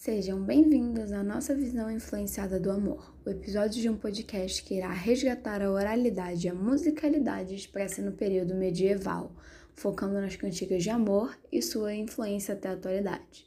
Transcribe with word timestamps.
Sejam 0.00 0.42
bem-vindos 0.42 1.12
à 1.12 1.22
nossa 1.22 1.54
visão 1.54 1.90
influenciada 1.90 2.58
do 2.58 2.70
amor, 2.70 3.14
o 3.22 3.28
episódio 3.28 3.82
de 3.82 3.90
um 3.90 3.98
podcast 3.98 4.64
que 4.64 4.76
irá 4.76 4.90
resgatar 4.90 5.60
a 5.60 5.70
oralidade 5.70 6.46
e 6.46 6.48
a 6.48 6.54
musicalidade 6.54 7.54
expressa 7.54 8.00
no 8.00 8.12
período 8.12 8.54
medieval, 8.54 9.30
focando 9.74 10.14
nas 10.14 10.36
cantigas 10.36 10.82
de 10.82 10.88
amor 10.88 11.38
e 11.52 11.60
sua 11.60 11.92
influência 11.94 12.54
até 12.54 12.70
a 12.70 12.72
atualidade. 12.72 13.46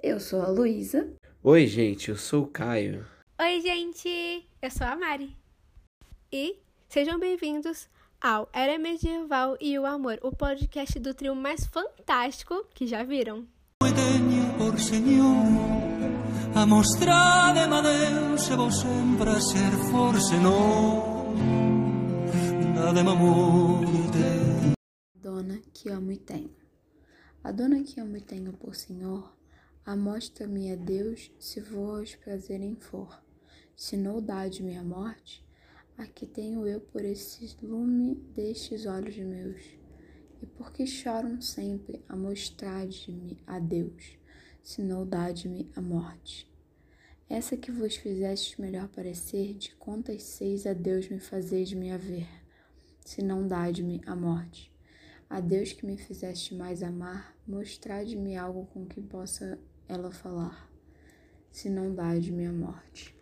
Eu 0.00 0.20
sou 0.20 0.40
a 0.42 0.46
Luísa. 0.46 1.12
Oi, 1.42 1.66
gente, 1.66 2.10
eu 2.10 2.16
sou 2.16 2.44
o 2.44 2.46
Caio. 2.46 3.04
Oi, 3.40 3.60
gente, 3.60 4.48
eu 4.62 4.70
sou 4.70 4.86
a 4.86 4.94
Mari. 4.94 5.36
E 6.30 6.56
sejam 6.88 7.18
bem-vindos 7.18 7.88
ao 8.20 8.48
Era 8.52 8.78
Medieval 8.78 9.56
e 9.60 9.76
o 9.76 9.84
Amor, 9.84 10.20
o 10.22 10.30
podcast 10.30 11.00
do 11.00 11.12
trio 11.12 11.34
mais 11.34 11.66
fantástico 11.66 12.64
que 12.72 12.86
já 12.86 13.02
viram. 13.02 13.44
por 14.56 14.78
Senhor 14.78 15.79
a 16.54 16.66
mostrar 16.66 17.54
de 17.54 17.66
Deus 17.82 18.48
e 18.48 18.56
vou 18.56 18.70
sempre 18.70 19.40
ser 19.40 19.70
força 19.90 20.36
não 20.38 21.10
nada 22.74 23.00
amor 23.00 23.80
Dona 25.14 25.60
que 25.72 25.88
amo 25.90 26.12
e 26.12 26.16
tenho. 26.16 26.50
A 27.44 27.52
dona 27.52 27.82
que 27.84 28.00
amo 28.00 28.16
e 28.16 28.20
tenho 28.20 28.52
por 28.52 28.74
Senhor 28.74 29.32
amostra-me 29.86 30.72
a 30.72 30.76
Deus 30.76 31.30
se 31.38 31.60
vos 31.60 32.18
em 32.50 32.74
for. 32.74 33.22
Se 33.76 33.96
não 33.96 34.20
dá-de 34.20 34.62
minha 34.62 34.82
morte 34.82 35.44
a 35.96 36.06
que 36.06 36.26
tenho 36.26 36.66
eu 36.66 36.80
por 36.80 37.04
esse 37.04 37.56
lume 37.62 38.14
destes 38.34 38.86
olhos 38.86 39.16
meus? 39.16 39.62
E 40.42 40.46
por 40.46 40.72
que 40.72 40.86
choram 40.86 41.40
sempre 41.40 42.02
a 42.08 42.16
mostrar-me 42.16 43.38
a 43.46 43.58
Deus, 43.58 44.18
se 44.62 44.82
não 44.82 45.06
dá-me 45.06 45.70
a 45.74 45.80
morte? 45.80 46.50
Essa 47.28 47.56
que 47.56 47.70
vos 47.70 47.96
fizestes 47.96 48.56
melhor 48.56 48.88
parecer, 48.88 49.54
de 49.54 49.74
contas 49.76 50.22
seis 50.22 50.66
a 50.66 50.72
Deus 50.72 51.08
me 51.08 51.20
fazeis 51.20 51.72
me 51.72 51.90
haver, 51.90 52.28
se 53.04 53.22
não 53.22 53.46
dá-me 53.46 54.00
a 54.06 54.16
morte. 54.16 54.72
A 55.28 55.40
Deus 55.40 55.72
que 55.72 55.86
me 55.86 55.96
fizeste 55.96 56.54
mais 56.54 56.82
amar, 56.82 57.36
mostrade-me 57.46 58.36
algo 58.36 58.66
com 58.66 58.84
que 58.84 59.00
possa 59.00 59.58
ela 59.88 60.10
falar, 60.10 60.70
se 61.50 61.70
não 61.70 61.94
dá-me 61.94 62.46
a 62.46 62.52
morte. 62.52 63.14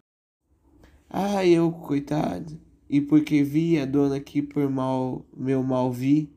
Ah, 1.10 1.44
eu, 1.44 1.70
coitado, 1.72 2.60
e 2.88 3.00
porque 3.00 3.42
vi 3.42 3.78
a 3.78 3.84
dona 3.84 4.20
que 4.20 4.42
por 4.42 4.70
mal 4.70 5.24
meu 5.36 5.62
mal 5.62 5.92
vi, 5.92 6.30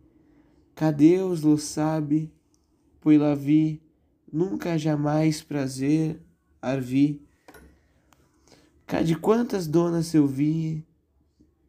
Cadê 0.81 1.19
os 1.19 1.43
lo 1.43 1.59
sabe, 1.59 2.33
pois 3.01 3.19
lá 3.19 3.35
vi, 3.35 3.79
nunca 4.31 4.77
jamais 4.77 5.41
prazer 5.41 6.21
arvi. 6.61 7.21
Cadê 8.85 9.15
quantas 9.15 9.67
donas 9.67 10.13
eu 10.13 10.27
vi, 10.27 10.85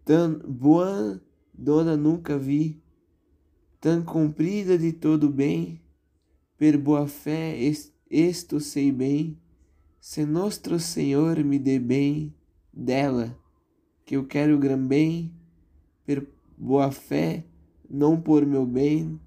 tão 0.05 0.39
boa 0.41 1.21
dona 1.53 1.97
nunca 1.97 2.39
vi, 2.39 2.83
tão 3.81 4.03
comprida 4.03 4.77
de 4.77 4.93
todo 4.93 5.29
bem, 5.29 5.81
per 6.57 6.77
boa 6.77 7.07
fé 7.07 7.57
esto 8.11 8.61
sei 8.61 8.93
bem, 8.93 9.39
se 10.01 10.25
nostro 10.25 10.79
Senhor 10.81 11.43
me 11.45 11.59
dê 11.59 11.79
bem 11.79 12.35
dela, 12.73 13.39
que 14.05 14.17
eu 14.17 14.27
quero 14.27 14.59
gran 14.59 14.85
bem, 14.85 15.33
per 16.05 16.27
boa 16.59 16.91
fé 16.91 17.45
não 17.89 18.21
por 18.21 18.45
meu 18.47 18.67
bem. 18.67 19.21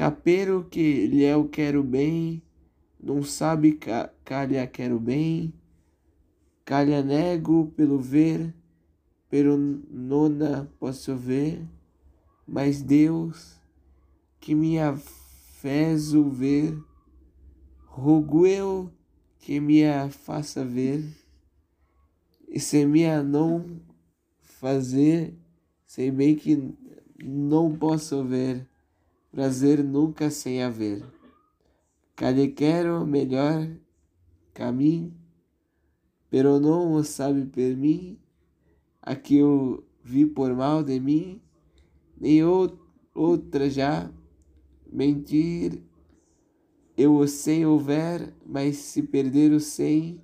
Capero 0.00 0.64
que 0.64 1.06
lhe 1.08 1.24
eu 1.24 1.46
quero 1.46 1.82
bem, 1.84 2.42
não 2.98 3.22
sabe 3.22 3.72
ca, 3.72 4.10
calha 4.24 4.66
quero 4.66 4.98
bem. 4.98 5.52
Calha 6.64 7.02
nego 7.02 7.66
pelo 7.76 7.98
ver, 7.98 8.54
pero 9.28 9.58
nona 9.58 10.72
posso 10.80 11.14
ver. 11.14 11.62
Mas 12.48 12.80
Deus, 12.80 13.60
que 14.40 14.54
me 14.54 14.76
fez 15.60 16.14
o 16.14 16.30
ver, 16.30 16.82
rogo 17.84 18.46
eu 18.46 18.90
que 19.38 19.60
me 19.60 19.82
faça 20.08 20.64
ver. 20.64 21.04
E 22.48 22.58
se 22.58 22.86
me 22.86 23.04
não 23.22 23.82
fazer, 24.40 25.36
sei 25.84 26.10
bem 26.10 26.34
que 26.34 26.72
não 27.22 27.76
posso 27.76 28.24
ver 28.24 28.66
prazer 29.30 29.82
nunca 29.84 30.30
sem 30.30 30.62
haver. 30.62 31.04
Cadê 32.16 32.48
quero 32.48 33.06
melhor 33.06 33.70
caminho, 34.52 35.14
pero 36.28 36.60
não 36.60 36.92
o 36.92 37.04
sabe 37.04 37.46
por 37.46 37.76
mim, 37.76 38.18
a 39.00 39.14
que 39.14 39.36
eu 39.36 39.84
vi 40.02 40.26
por 40.26 40.54
mal 40.54 40.82
de 40.82 40.98
mim, 41.00 41.40
nem 42.18 42.42
outra 43.14 43.70
já 43.70 44.10
mentir. 44.92 45.82
Eu 46.96 47.16
o 47.16 47.26
sei 47.26 47.64
houver, 47.64 48.34
mas 48.44 48.76
se 48.76 49.02
perder 49.02 49.52
o 49.52 49.60
sem, 49.60 50.22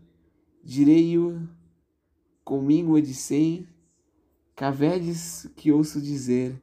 direi-o 0.62 1.49
comigo 2.45 3.00
de 3.00 3.15
sem, 3.15 3.66
cavedes 4.55 5.50
que 5.56 5.72
ouço 5.72 6.00
dizer 6.00 6.62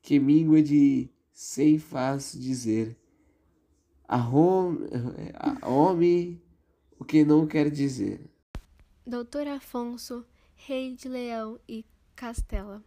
que 0.00 0.18
míngua 0.18 0.62
de 0.62 1.10
sem 1.40 1.78
faz 1.78 2.32
dizer. 2.38 2.94
A, 4.06 4.18
home, 4.18 4.86
a 5.34 5.66
homem 5.66 6.38
o 6.98 7.04
que 7.04 7.24
não 7.24 7.46
quer 7.46 7.70
dizer. 7.70 8.20
Doutor 9.06 9.48
Afonso, 9.48 10.26
rei 10.54 10.94
de 10.94 11.08
Leão 11.08 11.58
e 11.66 11.82
Castela, 12.14 12.84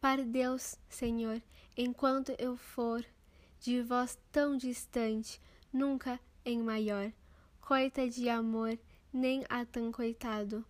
para 0.00 0.24
Deus, 0.24 0.78
Senhor, 0.88 1.42
enquanto 1.76 2.32
eu 2.38 2.56
for 2.56 3.04
de 3.60 3.82
vós 3.82 4.18
tão 4.32 4.56
distante, 4.56 5.38
nunca 5.70 6.18
em 6.42 6.62
maior, 6.62 7.12
coita 7.60 8.08
de 8.08 8.30
amor, 8.30 8.78
nem 9.12 9.44
a 9.46 9.66
tão 9.66 9.92
coitado. 9.92 10.64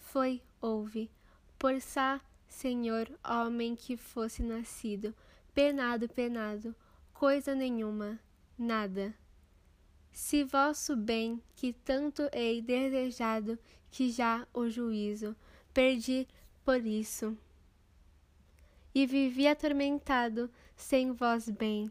Foi, 0.00 0.42
ouve, 0.60 1.12
por 1.60 1.80
sa, 1.80 2.20
Senhor, 2.48 3.08
homem 3.24 3.76
que 3.76 3.96
fosse 3.96 4.42
nascido, 4.42 5.14
penado, 5.54 6.08
penado, 6.08 6.74
coisa 7.12 7.54
nenhuma, 7.54 8.18
nada. 8.58 9.14
Se 10.10 10.44
vosso 10.44 10.96
bem, 10.96 11.42
que 11.54 11.72
tanto 11.72 12.28
hei 12.32 12.60
desejado, 12.60 13.58
que 13.90 14.10
já 14.10 14.46
o 14.52 14.68
juízo 14.68 15.34
perdi 15.72 16.26
por 16.64 16.84
isso. 16.84 17.36
E 18.94 19.06
vivi 19.06 19.46
atormentado, 19.46 20.50
sem 20.76 21.12
vós 21.12 21.48
bem, 21.48 21.90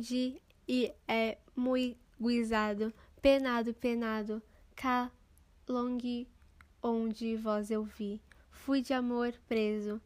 de 0.00 0.40
e 0.66 0.92
é 1.06 1.38
muito 1.54 1.98
guisado, 2.20 2.92
penado, 3.22 3.72
penado, 3.72 4.42
cá 4.74 5.10
longe 5.68 6.26
onde 6.82 7.36
vós 7.36 7.70
eu 7.70 7.84
vi, 7.84 8.20
fui 8.50 8.82
de 8.82 8.92
amor 8.92 9.32
preso, 9.46 10.00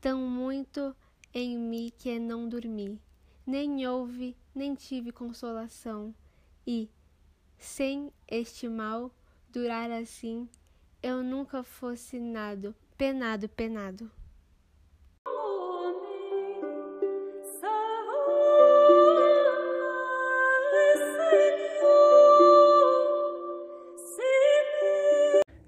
tão 0.00 0.20
muito 0.28 0.94
em 1.34 1.58
mim 1.58 1.92
que 1.98 2.16
não 2.20 2.48
dormi, 2.48 3.00
nem 3.44 3.84
houve, 3.88 4.36
nem 4.54 4.72
tive 4.76 5.10
consolação, 5.10 6.14
e, 6.64 6.88
sem 7.58 8.12
este 8.28 8.68
mal 8.68 9.10
durar 9.50 9.90
assim, 9.90 10.48
eu 11.02 11.24
nunca 11.24 11.64
fosse 11.64 12.20
nado, 12.20 12.72
penado, 12.96 13.48
penado. 13.48 14.08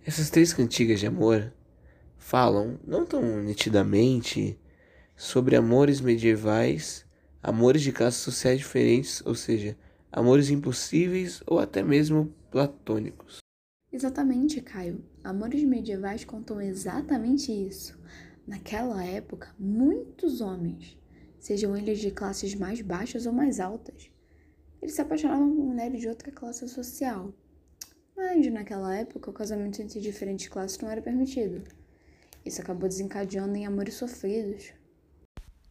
Essas 0.07 0.31
três 0.31 0.53
cantigas 0.53 1.01
de 1.01 1.07
amor 1.09 1.53
falam, 2.17 2.79
não 2.87 3.05
tão 3.05 3.43
nitidamente, 3.43 4.57
sobre 5.17 5.57
amores 5.57 6.01
medievais, 6.01 7.07
amores 7.43 7.83
de 7.83 7.91
classes 7.91 8.21
sociais 8.21 8.59
diferentes, 8.59 9.25
ou 9.25 9.35
seja, 9.35 9.77
amores 10.13 10.51
impossíveis 10.51 11.43
ou 11.47 11.59
até 11.59 11.83
mesmo 11.83 12.33
platônicos. 12.51 13.39
Exatamente, 13.91 14.61
Caio. 14.61 15.03
Amores 15.25 15.65
medievais 15.65 16.25
contam 16.25 16.61
exatamente 16.61 17.51
isso. 17.51 17.99
Naquela 18.47 19.05
época, 19.05 19.55
muitos 19.59 20.41
homens, 20.41 20.99
sejam 21.39 21.77
eles 21.77 21.99
de 21.99 22.11
classes 22.11 22.55
mais 22.55 22.81
baixas 22.83 23.27
ou 23.27 23.33
mais 23.33 23.59
altas, 23.59 24.11
eles 24.83 24.95
se 24.95 25.01
apaixonavam 25.01 25.49
por 25.55 25.65
mulheres 25.65 26.01
de 26.01 26.09
outra 26.09 26.31
classe 26.31 26.69
social. 26.69 27.33
Mas 28.15 28.47
naquela 28.53 28.95
época, 28.95 29.31
o 29.31 29.35
casamento 29.35 29.81
entre 29.81 30.01
diferentes 30.01 30.49
classes 30.49 30.79
não 30.79 30.91
era 30.91 31.03
permitido. 31.03 31.63
Isso 32.45 32.61
acabou 32.61 32.89
desencadeando 32.89 33.57
em 33.57 33.67
amores 33.67 33.95
sofridos, 33.95 34.73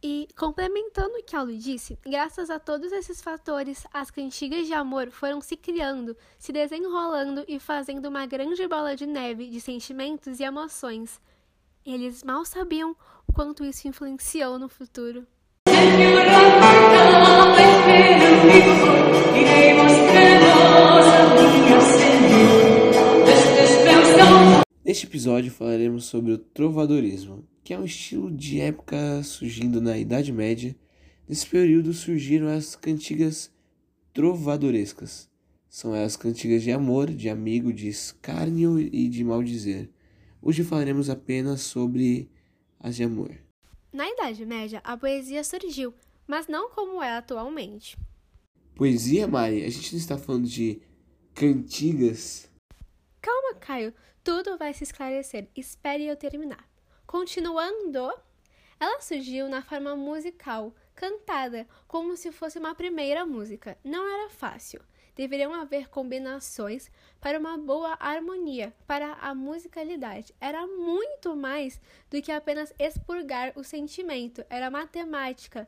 E, 0.08 0.28
complementando 0.36 1.18
o 1.18 1.22
que 1.24 1.34
a 1.34 1.42
Lu 1.42 1.58
disse, 1.58 1.98
graças 2.06 2.48
a 2.48 2.60
todos 2.60 2.92
esses 2.92 3.20
fatores, 3.20 3.84
as 3.92 4.08
cantigas 4.08 4.64
de 4.64 4.72
amor 4.72 5.10
foram 5.10 5.40
se 5.40 5.56
criando, 5.56 6.16
se 6.38 6.52
desenrolando 6.52 7.44
e 7.48 7.58
fazendo 7.58 8.08
uma 8.08 8.24
grande 8.24 8.68
bola 8.68 8.94
de 8.94 9.04
neve 9.04 9.50
de 9.50 9.60
sentimentos 9.60 10.38
e 10.38 10.44
emoções. 10.44 11.20
Eles 11.84 12.22
mal 12.22 12.44
sabiam 12.44 12.94
o 13.26 13.32
quanto 13.32 13.64
isso 13.64 13.88
influenciou 13.88 14.60
no 14.60 14.68
futuro. 14.68 15.26
Neste 24.84 25.04
episódio 25.04 25.50
falaremos 25.50 26.04
sobre 26.04 26.30
o 26.30 26.38
trovadorismo, 26.38 27.44
que 27.66 27.74
é 27.74 27.78
um 27.80 27.84
estilo 27.84 28.30
de 28.30 28.60
época 28.60 29.24
surgindo 29.24 29.80
na 29.80 29.98
Idade 29.98 30.30
Média. 30.30 30.76
Nesse 31.28 31.44
período 31.48 31.92
surgiram 31.92 32.46
as 32.46 32.76
cantigas 32.76 33.52
trovadorescas. 34.12 35.28
São 35.68 35.92
as 35.92 36.16
cantigas 36.16 36.62
de 36.62 36.70
amor, 36.70 37.10
de 37.10 37.28
amigo, 37.28 37.72
de 37.72 37.88
escárnio 37.88 38.78
e 38.78 39.08
de 39.08 39.24
maldizer. 39.24 39.90
Hoje 40.40 40.62
falaremos 40.62 41.10
apenas 41.10 41.62
sobre 41.62 42.30
as 42.78 42.94
de 42.94 43.02
amor. 43.02 43.36
Na 43.92 44.08
Idade 44.08 44.46
Média, 44.46 44.80
a 44.84 44.96
poesia 44.96 45.42
surgiu, 45.42 45.92
mas 46.24 46.46
não 46.46 46.70
como 46.70 47.02
é 47.02 47.16
atualmente. 47.16 47.98
Poesia, 48.76 49.26
Mari? 49.26 49.64
A 49.64 49.70
gente 49.70 49.92
não 49.92 49.98
está 49.98 50.16
falando 50.16 50.46
de 50.46 50.80
cantigas? 51.34 52.48
Calma, 53.20 53.54
Caio. 53.58 53.92
Tudo 54.22 54.56
vai 54.56 54.72
se 54.72 54.84
esclarecer. 54.84 55.48
Espere 55.56 56.06
eu 56.06 56.14
terminar. 56.14 56.75
Continuando, 57.16 58.12
ela 58.78 59.00
surgiu 59.00 59.48
na 59.48 59.62
forma 59.62 59.96
musical, 59.96 60.74
cantada, 60.94 61.66
como 61.88 62.14
se 62.14 62.30
fosse 62.30 62.58
uma 62.58 62.74
primeira 62.74 63.24
música. 63.24 63.78
Não 63.82 64.06
era 64.06 64.28
fácil. 64.28 64.82
Deveriam 65.14 65.54
haver 65.54 65.88
combinações 65.88 66.90
para 67.18 67.38
uma 67.38 67.56
boa 67.56 67.96
harmonia, 67.98 68.74
para 68.86 69.14
a 69.14 69.34
musicalidade. 69.34 70.34
Era 70.38 70.66
muito 70.66 71.34
mais 71.34 71.80
do 72.10 72.20
que 72.20 72.30
apenas 72.30 72.70
expurgar 72.78 73.54
o 73.56 73.64
sentimento, 73.64 74.44
era 74.50 74.70
matemática. 74.70 75.66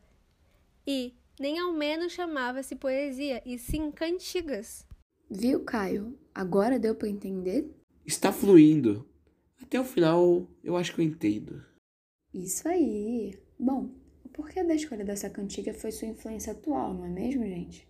E 0.86 1.14
nem 1.40 1.58
ao 1.58 1.72
menos 1.72 2.12
chamava-se 2.12 2.76
poesia, 2.76 3.42
e 3.46 3.58
sim 3.58 3.90
cantigas. 3.90 4.86
Viu, 5.30 5.64
Caio? 5.64 6.14
Agora 6.34 6.78
deu 6.78 6.94
para 6.94 7.08
entender? 7.08 7.74
Está 8.04 8.30
fluindo. 8.32 9.08
Até 9.62 9.80
o 9.80 9.84
final, 9.84 10.46
eu 10.62 10.76
acho 10.76 10.94
que 10.94 11.00
eu 11.00 11.04
entendo. 11.04 11.62
Isso 12.32 12.68
aí. 12.68 13.38
Bom, 13.58 13.90
o 14.24 14.28
porquê 14.28 14.62
da 14.62 14.74
escolha 14.74 15.04
dessa 15.04 15.28
cantiga 15.28 15.74
foi 15.74 15.90
sua 15.90 16.08
influência 16.08 16.52
atual, 16.52 16.94
não 16.94 17.04
é 17.04 17.08
mesmo, 17.08 17.44
gente? 17.44 17.88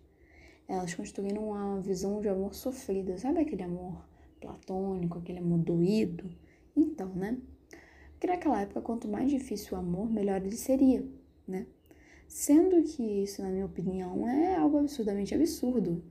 Elas 0.67 0.93
construíram 0.93 1.49
uma 1.49 1.81
visão 1.81 2.21
de 2.21 2.29
amor 2.29 2.53
sofrido, 2.53 3.17
sabe 3.17 3.39
aquele 3.39 3.63
amor 3.63 4.05
platônico, 4.39 5.19
aquele 5.19 5.39
amor 5.39 5.59
doído? 5.59 6.29
Então, 6.75 7.13
né? 7.15 7.37
Porque 8.11 8.27
naquela 8.27 8.61
época, 8.61 8.81
quanto 8.81 9.07
mais 9.07 9.29
difícil 9.29 9.77
o 9.77 9.79
amor, 9.79 10.09
melhor 10.09 10.41
ele 10.41 10.57
seria, 10.57 11.05
né? 11.47 11.65
Sendo 12.27 12.83
que 12.83 13.23
isso, 13.23 13.41
na 13.41 13.49
minha 13.49 13.65
opinião, 13.65 14.27
é 14.27 14.55
algo 14.55 14.77
absurdamente 14.77 15.33
absurdo 15.33 16.03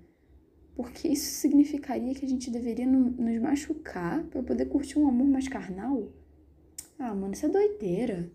porque 0.79 1.09
isso 1.09 1.41
significaria 1.41 2.15
que 2.15 2.25
a 2.25 2.29
gente 2.29 2.53
deveria 2.53 2.87
nos 2.87 3.41
machucar 3.41 4.23
para 4.27 4.41
poder 4.45 4.67
curtir 4.67 4.97
um 4.97 5.09
amor 5.09 5.27
mais 5.27 5.49
carnal? 5.49 6.13
Ah, 6.97 7.13
mano, 7.13 7.33
isso 7.33 7.47
é 7.47 7.49
doideira. 7.49 8.31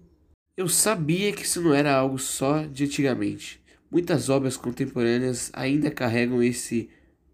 Eu 0.57 0.67
sabia 0.67 1.31
que 1.31 1.43
isso 1.43 1.61
não 1.61 1.73
era 1.73 1.95
algo 1.95 2.19
só 2.19 2.65
de 2.65 2.83
antigamente. 2.83 3.63
Muitas 3.89 4.27
obras 4.27 4.57
contemporâneas 4.57 5.51
ainda 5.53 5.89
carregam 5.89 6.43
esse 6.43 6.89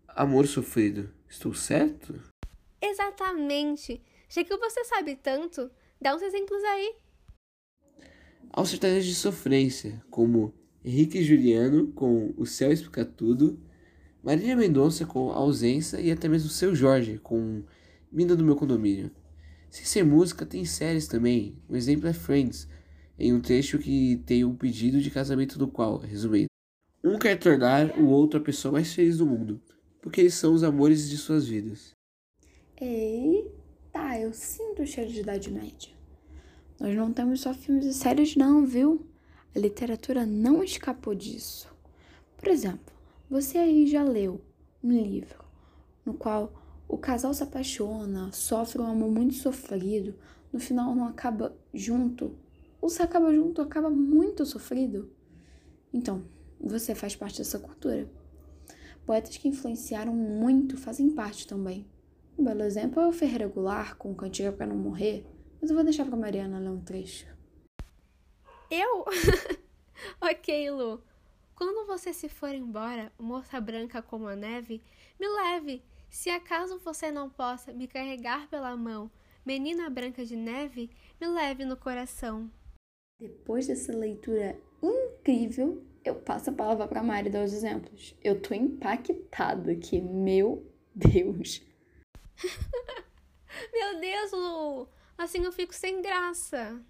amor 0.09 0.45
sofrido. 0.45 1.11
Estou 1.27 1.55
certo? 1.55 2.13
Exatamente. 2.79 4.03
Já 4.29 4.43
que 4.43 4.55
você 4.55 4.85
sabe 4.85 5.15
tanto, 5.15 5.71
dá 5.99 6.15
uns 6.15 6.21
exemplos 6.21 6.63
aí. 6.63 6.93
Há 8.53 8.61
os 8.61 8.69
sertanejos 8.69 9.07
de 9.07 9.15
sofrência, 9.15 10.03
como 10.11 10.53
Henrique 10.85 11.17
e 11.17 11.23
Juliano 11.23 11.87
com 11.93 12.31
O 12.37 12.45
Céu 12.45 12.71
Explica 12.71 13.03
Tudo 13.03 13.59
Marília 14.21 14.55
Mendonça 14.55 15.05
com 15.05 15.31
Ausência 15.31 15.99
e 15.99 16.11
até 16.11 16.27
mesmo 16.27 16.49
Seu 16.49 16.75
Jorge 16.75 17.17
com 17.17 17.63
Mina 18.11 18.35
do 18.35 18.43
Meu 18.43 18.55
Condomínio. 18.55 19.11
Sem 19.69 19.85
ser 19.85 20.03
música, 20.03 20.45
tem 20.45 20.65
séries 20.65 21.07
também. 21.07 21.55
Um 21.69 21.75
exemplo 21.75 22.07
é 22.07 22.13
Friends, 22.13 22.67
em 23.17 23.33
um 23.33 23.39
trecho 23.39 23.79
que 23.79 24.21
tem 24.25 24.43
um 24.43 24.55
pedido 24.55 24.99
de 24.99 25.09
casamento 25.09 25.57
do 25.57 25.67
qual, 25.67 25.97
resumindo, 25.97 26.49
um 27.01 27.17
quer 27.17 27.37
tornar 27.37 27.97
o 27.97 28.07
outro 28.07 28.39
a 28.39 28.43
pessoa 28.43 28.73
mais 28.73 28.93
feliz 28.93 29.17
do 29.17 29.25
mundo, 29.25 29.61
porque 30.01 30.19
eles 30.19 30.33
são 30.33 30.53
os 30.53 30.63
amores 30.63 31.09
de 31.09 31.17
suas 31.17 31.47
vidas. 31.47 31.91
Eita, 32.79 34.19
eu 34.19 34.33
sinto 34.33 34.81
o 34.81 34.87
cheiro 34.87 35.11
de 35.11 35.21
Idade 35.21 35.49
Média. 35.49 35.91
Nós 36.77 36.95
não 36.95 37.13
temos 37.13 37.41
só 37.41 37.53
filmes 37.53 37.85
e 37.85 37.93
séries 37.93 38.35
não, 38.35 38.65
viu? 38.65 39.05
A 39.55 39.59
literatura 39.59 40.25
não 40.25 40.63
escapou 40.63 41.15
disso. 41.15 41.69
Por 42.37 42.49
exemplo, 42.49 42.93
você 43.29 43.57
aí 43.59 43.85
já 43.85 44.03
leu 44.03 44.41
um 44.83 44.91
livro 44.91 45.45
no 46.05 46.13
qual 46.13 46.51
o 46.87 46.97
casal 46.97 47.33
se 47.33 47.43
apaixona, 47.43 48.31
sofre 48.31 48.81
um 48.81 48.87
amor 48.87 49.11
muito 49.11 49.35
sofrido, 49.35 50.15
no 50.51 50.59
final 50.59 50.95
não 50.95 51.05
acaba 51.05 51.55
junto, 51.71 52.35
ou 52.81 52.89
se 52.89 53.03
acaba 53.03 53.31
junto, 53.31 53.61
acaba 53.61 53.89
muito 53.89 54.45
sofrido? 54.45 55.11
Então, 55.93 56.23
você 56.59 56.95
faz 56.95 57.15
parte 57.15 57.37
dessa 57.37 57.59
cultura. 57.59 58.09
Poetas 59.05 59.37
que 59.37 59.47
influenciaram 59.47 60.15
muito 60.15 60.77
fazem 60.77 61.11
parte 61.11 61.45
também. 61.45 61.85
Um 62.37 62.43
belo 62.43 62.63
exemplo 62.63 63.01
é 63.01 63.07
o 63.07 63.11
Ferreira 63.11 63.47
Goulart 63.47 63.95
com 63.95 64.15
Cantiga 64.15 64.51
para 64.51 64.65
Não 64.65 64.75
Morrer, 64.75 65.25
mas 65.61 65.69
eu 65.69 65.75
vou 65.75 65.83
deixar 65.83 66.05
para 66.05 66.17
Mariana 66.17 66.57
ler 66.57 66.69
um 66.69 66.81
trecho. 66.81 67.27
Eu? 68.71 69.05
ok, 70.21 70.71
Lu. 70.71 71.03
Quando 71.59 71.85
você 71.85 72.13
se 72.13 72.29
for 72.29 72.55
embora, 72.55 73.11
moça 73.19 73.59
branca 73.59 74.01
como 74.01 74.29
a 74.29 74.35
neve, 74.35 74.81
me 75.19 75.27
leve. 75.27 75.83
Se 76.09 76.29
acaso 76.29 76.79
você 76.79 77.11
não 77.11 77.29
possa 77.29 77.73
me 77.73 77.85
carregar 77.85 78.47
pela 78.47 78.77
mão, 78.77 79.11
menina 79.45 79.89
branca 79.89 80.23
de 80.23 80.37
neve, 80.37 80.89
me 81.19 81.27
leve 81.27 81.65
no 81.65 81.75
coração. 81.75 82.49
Depois 83.19 83.67
dessa 83.67 83.91
leitura 83.91 84.57
incrível, 84.81 85.83
eu 86.05 86.15
passo 86.15 86.49
a 86.49 86.53
palavra 86.53 86.87
para 86.87 87.03
Mari 87.03 87.29
dar 87.29 87.43
os 87.43 87.51
exemplos. 87.51 88.15
Eu 88.23 88.41
tô 88.41 88.53
impactada 88.53 89.73
aqui, 89.73 89.99
meu 89.99 90.65
Deus. 90.95 91.61
meu 93.73 93.99
Deus, 93.99 94.31
Lu! 94.31 94.87
Assim 95.17 95.43
eu 95.43 95.51
fico 95.51 95.75
sem 95.75 96.01
graça. 96.01 96.81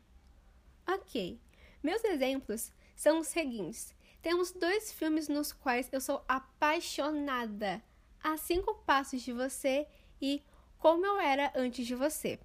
Ok, 0.87 1.41
meus 1.81 2.03
exemplos 2.03 2.71
são 2.95 3.19
os 3.19 3.27
seguintes. 3.29 3.97
Temos 4.21 4.51
dois 4.51 4.91
filmes 4.91 5.29
nos 5.29 5.53
quais 5.53 5.87
eu 5.93 6.01
sou 6.01 6.23
apaixonada: 6.27 7.81
A 8.21 8.35
Cinco 8.35 8.75
Passos 8.85 9.21
de 9.21 9.31
Você 9.31 9.87
e 10.21 10.43
Como 10.77 11.05
Eu 11.05 11.17
Era 11.19 11.53
Antes 11.55 11.87
de 11.87 11.95
Você. 11.95 12.37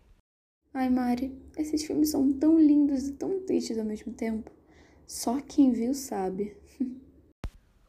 Ai, 0.72 0.88
Mari, 0.88 1.36
esses 1.56 1.84
filmes 1.84 2.10
são 2.10 2.32
tão 2.32 2.58
lindos 2.58 3.08
e 3.08 3.12
tão 3.12 3.40
tristes 3.44 3.76
ao 3.78 3.84
mesmo 3.84 4.12
tempo. 4.12 4.50
Só 5.06 5.40
quem 5.40 5.72
viu 5.72 5.94
sabe. 5.94 6.56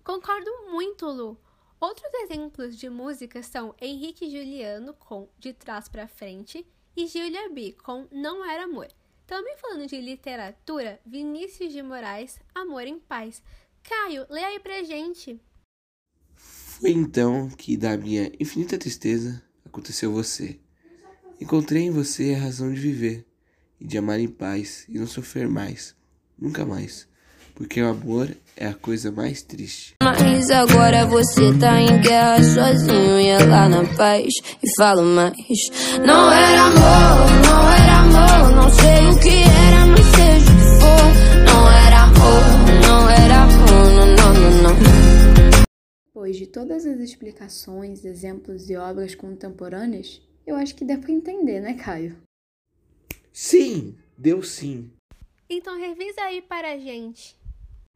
Concordo 0.04 0.50
muito, 0.72 1.06
Lu. 1.08 1.38
Outros 1.80 2.12
exemplos 2.15 2.75
de 2.77 2.89
música 2.89 3.44
são 3.44 3.75
Henrique 3.80 4.30
Juliano 4.30 4.94
com 4.96 5.27
De 5.38 5.54
Trás 5.54 5.88
para 5.88 6.08
Frente 6.08 6.65
e 6.98 7.06
Julia 7.06 7.50
B 7.50 7.75
com 7.84 8.08
Não 8.12 8.44
Era 8.44 8.63
Amor. 8.63 8.88
Também 9.27 9.58
falando 9.58 9.88
de 9.88 10.00
literatura, 10.00 11.00
Vinícius 11.04 11.74
de 11.74 11.82
Moraes, 11.82 12.39
Amor 12.54 12.84
em 12.84 13.00
Paz, 13.00 13.42
Caio, 13.88 14.25
lê 14.30 14.44
aí 14.44 14.60
pra 14.60 14.84
gente. 14.84 15.39
Foi 16.36 16.92
então 16.92 17.50
que, 17.50 17.77
da 17.77 17.96
minha 17.96 18.32
infinita 18.39 18.77
tristeza, 18.77 19.42
aconteceu 19.63 20.12
você. 20.12 20.60
Encontrei 21.39 21.84
em 21.84 21.92
você 21.92 22.34
a 22.34 22.44
razão 22.44 22.74
de 22.74 22.80
viver 22.80 23.25
e 23.80 23.86
de 23.86 23.98
amar 23.98 24.20
em 24.20 24.27
paz 24.27 24.86
e 24.89 24.98
não 24.98 25.06
sofrer 25.06 25.48
mais, 25.48 25.96
nunca 26.38 26.65
mais, 26.65 27.08
porque 27.54 27.82
o 27.82 27.88
amor 27.88 28.36
é 28.58 28.68
a 28.68 28.74
coisa 28.74 29.12
mais 29.12 29.44
triste. 29.44 29.94
Mas 30.01 30.50
agora 30.50 31.06
você 31.06 31.54
tá 31.60 31.80
em 31.80 32.01
guerra 32.01 32.44
sozinho 32.44 33.20
e 33.20 33.27
ela 33.27 33.70
na 33.70 33.86
paz 33.96 34.34
e 34.63 34.75
falo 34.77 35.04
mais. 35.04 35.36
Não 36.06 36.32
era 36.32 36.62
amor, 36.63 37.48
não 37.48 37.72
era 37.72 38.00
amor, 38.00 38.56
não 38.56 38.70
sei 38.74 39.10
o 39.10 39.20
que 39.20 39.45
Pois 46.36 46.48
de 46.48 46.48
todas 46.48 46.86
as 46.86 47.00
explicações, 47.00 48.04
exemplos 48.04 48.70
e 48.70 48.75
obras 48.75 49.15
contemporâneas, 49.15 50.22
eu 50.46 50.58
acho 50.58 50.75
que 50.75 50.84
dá 50.84 50.98
para 50.98 51.10
entender, 51.10 51.62
né, 51.62 51.75
Caio? 51.75 52.18
Sim, 53.32 53.96
deu 54.18 54.44
sim. 54.44 54.92
Então 55.50 55.80
revisa 55.80 56.24
aí 56.24 56.42
para 56.42 56.74
a 56.74 56.77
gente. 56.77 57.38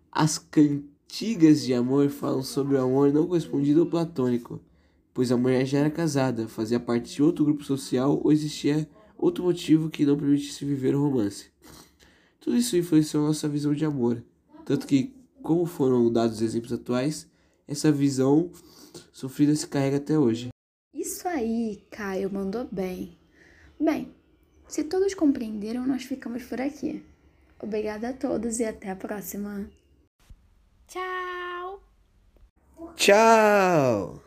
As 0.09 0.37
cantigas 0.37 1.63
de 1.63 1.73
amor 1.73 2.09
falam 2.09 2.41
sobre 2.41 2.77
o 2.77 2.81
amor 2.81 3.11
não 3.11 3.27
correspondido 3.27 3.81
ou 3.81 3.87
platônico, 3.87 4.61
pois 5.13 5.33
a 5.33 5.37
mulher 5.37 5.65
já 5.65 5.79
era 5.79 5.91
casada, 5.91 6.47
fazia 6.47 6.79
parte 6.79 7.13
de 7.13 7.21
outro 7.21 7.43
grupo 7.43 7.65
social 7.65 8.21
ou 8.23 8.31
existia 8.31 8.89
outro 9.17 9.43
motivo 9.43 9.89
que 9.89 10.05
não 10.05 10.17
permitisse 10.17 10.63
viver 10.63 10.95
o 10.95 11.03
romance. 11.03 11.51
Tudo 12.39 12.55
isso 12.55 12.77
influenciou 12.77 13.27
nossa 13.27 13.49
visão 13.49 13.73
de 13.73 13.83
amor, 13.83 14.23
tanto 14.63 14.87
que, 14.87 15.13
como 15.43 15.65
foram 15.65 16.09
dados 16.09 16.37
os 16.37 16.41
exemplos 16.41 16.71
atuais, 16.71 17.28
essa 17.69 17.91
visão 17.91 18.51
sofrida 19.11 19.55
se 19.55 19.67
carrega 19.67 19.97
até 19.97 20.17
hoje. 20.17 20.49
Isso 20.93 21.27
aí, 21.27 21.83
Caio, 21.91 22.31
mandou 22.31 22.67
bem. 22.71 23.17
Bem, 23.79 24.11
se 24.67 24.83
todos 24.83 25.13
compreenderam, 25.13 25.85
nós 25.85 26.03
ficamos 26.03 26.43
por 26.43 26.59
aqui. 26.59 27.03
Obrigada 27.61 28.09
a 28.09 28.13
todos 28.13 28.59
e 28.59 28.65
até 28.65 28.89
a 28.89 28.95
próxima. 28.95 29.69
Tchau! 30.87 31.83
Tchau! 32.95 34.17